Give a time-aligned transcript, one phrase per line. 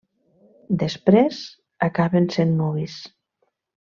[0.83, 1.41] Després,
[1.89, 2.99] acaben sent nuvis.